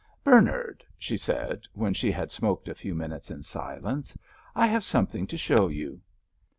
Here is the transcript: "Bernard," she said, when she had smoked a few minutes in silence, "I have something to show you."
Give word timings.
"Bernard," 0.23 0.83
she 0.97 1.15
said, 1.15 1.67
when 1.75 1.93
she 1.93 2.11
had 2.11 2.31
smoked 2.31 2.67
a 2.67 2.73
few 2.73 2.95
minutes 2.95 3.29
in 3.29 3.43
silence, 3.43 4.17
"I 4.55 4.65
have 4.65 4.83
something 4.83 5.27
to 5.27 5.37
show 5.37 5.67
you." 5.67 6.01